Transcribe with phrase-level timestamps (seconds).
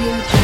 [0.00, 0.39] Audio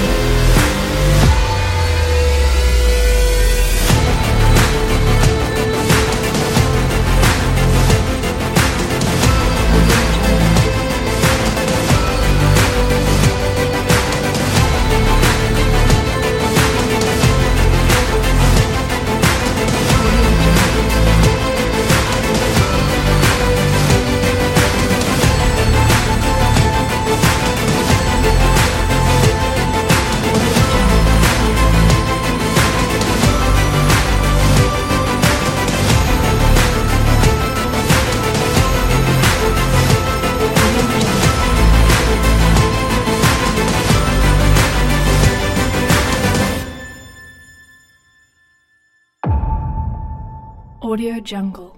[50.82, 51.76] Audio Jungle.